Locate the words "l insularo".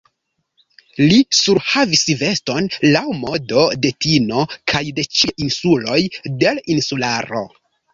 6.61-7.51